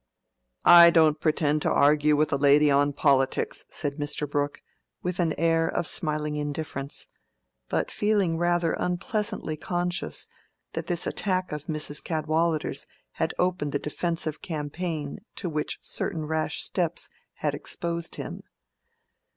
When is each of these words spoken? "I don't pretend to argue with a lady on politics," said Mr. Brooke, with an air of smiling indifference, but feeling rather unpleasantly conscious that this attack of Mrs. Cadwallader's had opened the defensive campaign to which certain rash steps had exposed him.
"I 0.65 0.89
don't 0.89 1.19
pretend 1.21 1.61
to 1.61 1.69
argue 1.69 2.15
with 2.15 2.33
a 2.33 2.35
lady 2.35 2.71
on 2.71 2.91
politics," 2.91 3.67
said 3.69 3.97
Mr. 3.97 4.27
Brooke, 4.27 4.63
with 5.03 5.19
an 5.19 5.33
air 5.37 5.67
of 5.67 5.85
smiling 5.85 6.37
indifference, 6.37 7.05
but 7.69 7.91
feeling 7.91 8.39
rather 8.39 8.73
unpleasantly 8.73 9.57
conscious 9.57 10.25
that 10.73 10.87
this 10.87 11.05
attack 11.05 11.51
of 11.51 11.65
Mrs. 11.67 12.03
Cadwallader's 12.03 12.87
had 13.11 13.35
opened 13.37 13.73
the 13.73 13.77
defensive 13.77 14.41
campaign 14.41 15.19
to 15.35 15.47
which 15.51 15.77
certain 15.81 16.25
rash 16.25 16.63
steps 16.63 17.07
had 17.35 17.53
exposed 17.53 18.15
him. 18.15 18.41